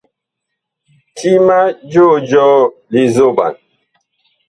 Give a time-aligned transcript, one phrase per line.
[1.17, 1.57] Ti ma
[1.91, 2.55] joo jɔɔ
[2.91, 3.53] li nzoɓan.